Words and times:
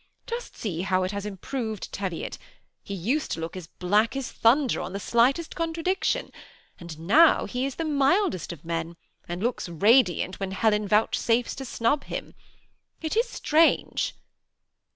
Just 0.25 0.55
see 0.57 0.81
how 0.81 1.03
it 1.03 1.11
has 1.11 1.27
improved 1.27 1.93
Teviot: 1.93 2.39
he 2.81 2.95
used 2.95 3.29
to 3.33 3.39
look 3.39 3.55
as 3.55 3.67
black 3.67 4.15
as 4.15 4.31
thunder 4.31 4.81
on 4.81 4.93
the 4.93 4.99
slightest 4.99 5.55
contradiction, 5.55 6.31
and 6.79 6.97
now 6.97 7.45
he 7.45 7.67
is 7.67 7.75
the 7.75 7.85
mildest 7.85 8.51
of 8.51 8.65
men, 8.65 8.97
and 9.29 9.43
looks 9.43 9.69
radiant 9.69 10.39
when 10.39 10.53
Helen 10.53 10.87
vouch 10.87 11.19
safes 11.19 11.53
to 11.53 11.65
snub 11.65 12.05
him. 12.05 12.33
It 12.99 13.15
is 13.15 13.29
strange." 13.29 14.15